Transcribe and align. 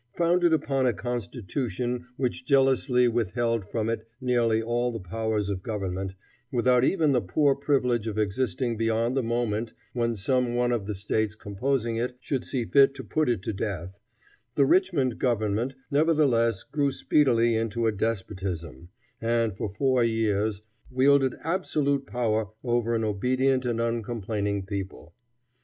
Founded 0.17 0.51
upon 0.51 0.87
a 0.87 0.93
constitution 0.93 2.05
which 2.17 2.43
jealously 2.43 3.07
withheld 3.07 3.69
from 3.69 3.87
it 3.87 4.07
nearly 4.19 4.59
all 4.59 4.91
the 4.91 4.99
powers 4.99 5.47
of 5.47 5.61
government, 5.61 6.13
without 6.51 6.83
even 6.83 7.11
the 7.11 7.21
poor 7.21 7.53
privilege 7.53 8.07
of 8.07 8.17
existing 8.17 8.77
beyond 8.77 9.15
the 9.15 9.21
moment 9.21 9.73
when 9.93 10.15
some 10.15 10.55
one 10.55 10.71
of 10.71 10.87
the 10.87 10.95
States 10.95 11.35
composing 11.35 11.97
it 11.97 12.17
should 12.19 12.43
see 12.43 12.65
fit 12.65 12.95
to 12.95 13.03
put 13.03 13.29
it 13.29 13.43
to 13.43 13.53
death, 13.53 13.99
the 14.55 14.65
Richmond 14.65 15.19
government 15.19 15.75
nevertheless 15.91 16.63
grew 16.63 16.91
speedily 16.91 17.55
into 17.55 17.85
a 17.85 17.91
despotism, 17.91 18.89
and 19.21 19.55
for 19.55 19.69
four 19.69 20.03
years 20.03 20.63
wielded 20.89 21.35
absolute 21.43 22.07
power 22.07 22.49
over 22.63 22.95
an 22.95 23.03
obedient 23.03 23.67
and 23.67 23.79
uncomplaining 23.79 24.65
people. 24.65 25.13